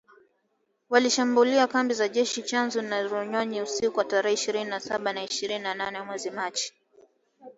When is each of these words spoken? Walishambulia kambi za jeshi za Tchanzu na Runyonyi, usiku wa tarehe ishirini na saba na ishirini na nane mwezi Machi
Walishambulia 0.89 1.67
kambi 1.67 1.93
za 1.93 2.07
jeshi 2.09 2.41
za 2.41 2.47
Tchanzu 2.47 2.81
na 2.81 3.03
Runyonyi, 3.03 3.61
usiku 3.61 3.97
wa 3.99 4.05
tarehe 4.05 4.33
ishirini 4.33 4.69
na 4.69 4.79
saba 4.79 5.13
na 5.13 5.23
ishirini 5.23 5.59
na 5.63 5.73
nane 5.75 6.01
mwezi 6.01 6.29
Machi 6.31 6.73